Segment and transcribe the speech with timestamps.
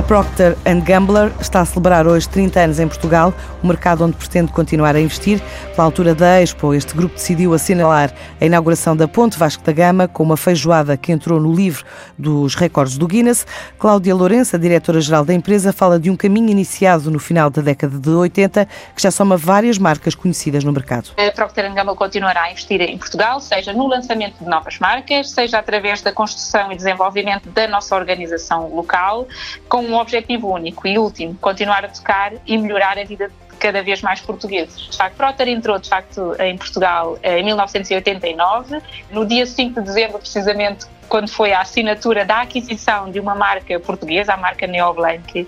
[0.00, 4.50] A Procter Gamble está a celebrar hoje 30 anos em Portugal, um mercado onde pretende
[4.50, 5.42] continuar a investir.
[5.76, 8.10] Pela altura da Expo, este grupo decidiu assinalar
[8.40, 11.84] a inauguração da Ponte Vasco da Gama com uma feijoada que entrou no livro
[12.16, 13.46] dos recordes do Guinness.
[13.78, 18.08] Cláudia Lourença, diretora-geral da empresa, fala de um caminho iniciado no final da década de
[18.08, 18.64] 80
[18.96, 21.10] que já soma várias marcas conhecidas no mercado.
[21.18, 25.58] A Procter Gamble continuará a investir em Portugal, seja no lançamento de novas marcas, seja
[25.58, 29.28] através da construção e desenvolvimento da nossa organização local,
[29.68, 33.82] com um objetivo único e último, continuar a tocar e melhorar a vida de cada
[33.82, 34.76] vez mais portugueses.
[34.90, 40.18] De facto, Procter entrou de facto em Portugal em 1989, no dia 5 de dezembro
[40.18, 45.46] precisamente quando foi a assinatura da aquisição de uma marca portuguesa, a marca Neoblanc, uh,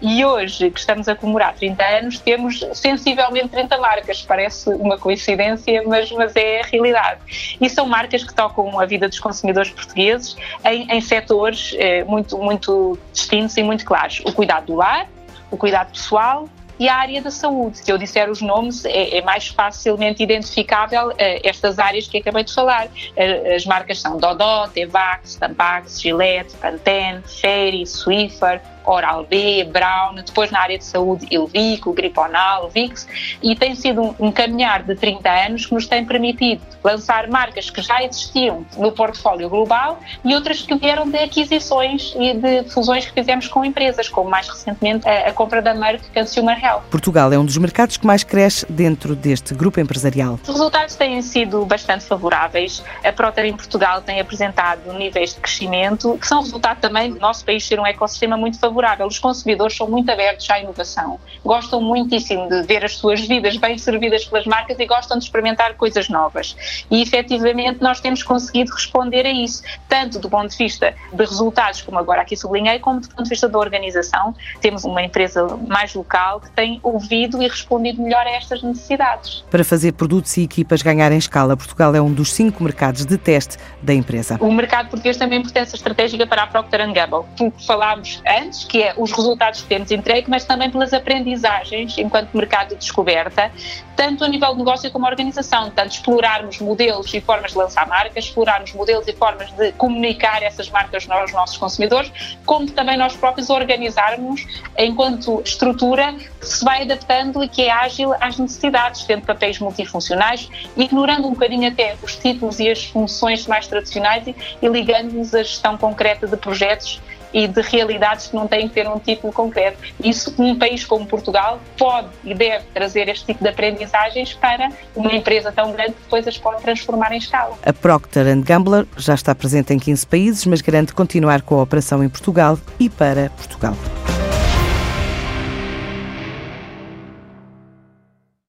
[0.00, 4.22] e hoje, que estamos a comemorar 30 anos, temos sensivelmente 30 marcas.
[4.22, 7.20] Parece uma coincidência, mas, mas é a realidade.
[7.60, 12.38] E são marcas que tocam a vida dos consumidores portugueses em, em setores uh, muito,
[12.38, 14.22] muito distintos e muito claros.
[14.24, 15.06] O cuidado do lar,
[15.50, 16.48] o cuidado pessoal,
[16.82, 17.78] e a área da saúde.
[17.78, 22.42] Se eu disser os nomes, é, é mais facilmente identificável uh, estas áreas que acabei
[22.42, 22.86] de falar.
[22.86, 30.60] Uh, as marcas são Dodó, Tevax, Tampax, Gillette, Pantene, Ferry, Swiffer, Oral-B, Brown, depois na
[30.60, 33.06] área de saúde Ilvico, Griponal, Vix,
[33.42, 37.70] e tem sido um, um caminhar de 30 anos que nos tem permitido lançar marcas
[37.70, 43.06] que já existiam no portfólio global e outras que vieram de aquisições e de fusões
[43.06, 46.82] que fizemos com empresas, como mais recentemente a, a compra da Merck Consumer Health.
[46.90, 50.38] Portugal é um dos mercados que mais cresce dentro deste grupo empresarial.
[50.42, 52.82] Os resultados têm sido bastante favoráveis.
[53.04, 57.44] A Procter em Portugal tem apresentado níveis de crescimento que são resultado também do nosso
[57.44, 59.06] país ser um ecossistema muito favorável favorável.
[59.06, 63.76] Os consumidores são muito abertos à inovação, gostam muitíssimo de ver as suas vidas bem
[63.76, 66.56] servidas pelas marcas e gostam de experimentar coisas novas.
[66.90, 71.82] E efetivamente nós temos conseguido responder a isso, tanto do ponto de vista de resultados,
[71.82, 74.34] como agora aqui sublinhei, como do ponto de vista da organização.
[74.60, 79.44] Temos uma empresa mais local que tem ouvido e respondido melhor a estas necessidades.
[79.50, 83.58] Para fazer produtos e equipas ganharem escala, Portugal é um dos cinco mercados de teste
[83.82, 84.38] da empresa.
[84.40, 87.24] O mercado português tem uma importância estratégica para a Procter Gamble.
[87.36, 92.36] Porque falámos antes, que é os resultados que temos entregue, mas também pelas aprendizagens enquanto
[92.36, 93.50] mercado de descoberta,
[93.96, 98.24] tanto a nível de negócio como organização, tanto explorarmos modelos e formas de lançar marcas,
[98.24, 102.12] explorarmos modelos e formas de comunicar essas marcas aos nossos consumidores,
[102.44, 104.44] como também nós próprios organizarmos
[104.78, 110.48] enquanto estrutura que se vai adaptando e que é ágil às necessidades, tendo papéis multifuncionais,
[110.76, 115.42] ignorando um bocadinho até os títulos e as funções mais tradicionais e, e ligando-nos à
[115.42, 117.00] gestão concreta de projetos
[117.32, 119.78] e de realidades que não têm que ter um título concreto.
[120.02, 125.12] Isso, num país como Portugal, pode e deve trazer este tipo de aprendizagens para uma
[125.12, 127.56] empresa tão grande que depois as pode transformar em escala.
[127.64, 132.02] A Procter Gamble já está presente em 15 países, mas garante continuar com a operação
[132.02, 133.74] em Portugal e para Portugal.